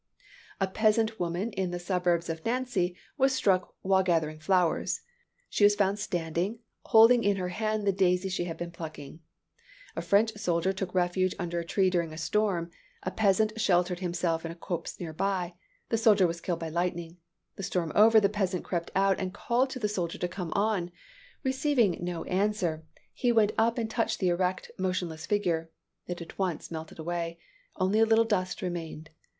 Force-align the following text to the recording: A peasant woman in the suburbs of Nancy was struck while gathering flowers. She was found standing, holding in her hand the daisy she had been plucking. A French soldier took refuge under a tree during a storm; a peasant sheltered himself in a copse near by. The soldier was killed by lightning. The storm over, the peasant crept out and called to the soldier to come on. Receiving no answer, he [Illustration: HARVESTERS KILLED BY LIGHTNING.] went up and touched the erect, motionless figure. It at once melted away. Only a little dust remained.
A 0.59 0.65
peasant 0.65 1.19
woman 1.19 1.51
in 1.51 1.69
the 1.69 1.77
suburbs 1.77 2.27
of 2.27 2.43
Nancy 2.43 2.95
was 3.19 3.35
struck 3.35 3.75
while 3.83 4.01
gathering 4.01 4.39
flowers. 4.39 5.01
She 5.47 5.63
was 5.63 5.75
found 5.75 5.99
standing, 5.99 6.57
holding 6.85 7.23
in 7.23 7.37
her 7.37 7.49
hand 7.49 7.85
the 7.85 7.91
daisy 7.91 8.27
she 8.27 8.45
had 8.45 8.57
been 8.57 8.71
plucking. 8.71 9.19
A 9.95 10.01
French 10.01 10.31
soldier 10.39 10.73
took 10.73 10.95
refuge 10.95 11.35
under 11.37 11.59
a 11.59 11.63
tree 11.63 11.91
during 11.91 12.11
a 12.11 12.17
storm; 12.17 12.71
a 13.03 13.11
peasant 13.11 13.61
sheltered 13.61 13.99
himself 13.99 14.43
in 14.43 14.51
a 14.51 14.55
copse 14.55 14.99
near 14.99 15.13
by. 15.13 15.53
The 15.89 15.99
soldier 15.99 16.25
was 16.25 16.41
killed 16.41 16.61
by 16.61 16.69
lightning. 16.69 17.17
The 17.55 17.61
storm 17.61 17.91
over, 17.93 18.19
the 18.19 18.27
peasant 18.27 18.63
crept 18.65 18.89
out 18.95 19.19
and 19.19 19.31
called 19.35 19.69
to 19.69 19.77
the 19.77 19.87
soldier 19.87 20.17
to 20.17 20.27
come 20.27 20.51
on. 20.53 20.91
Receiving 21.43 21.99
no 22.03 22.23
answer, 22.23 22.87
he 23.13 23.27
[Illustration: 23.29 23.35
HARVESTERS 23.35 23.35
KILLED 23.35 23.35
BY 23.35 23.35
LIGHTNING.] 23.35 23.35
went 23.35 23.53
up 23.59 23.77
and 23.77 23.89
touched 23.91 24.19
the 24.19 24.29
erect, 24.29 24.71
motionless 24.79 25.25
figure. 25.27 25.69
It 26.07 26.21
at 26.23 26.39
once 26.39 26.71
melted 26.71 26.97
away. 26.97 27.37
Only 27.75 27.99
a 27.99 28.05
little 28.07 28.25
dust 28.25 28.63
remained. 28.63 29.11